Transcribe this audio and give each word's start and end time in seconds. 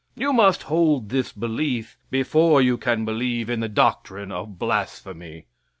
You 0.15 0.33
must 0.33 0.63
hold 0.63 1.09
this 1.09 1.31
belief 1.31 1.95
before 2.09 2.59
you 2.59 2.75
can 2.75 3.05
believe 3.05 3.51
in 3.51 3.59
the 3.59 3.69
doctrine 3.69 4.31
of 4.31 4.57
blasphemy. 4.57 5.45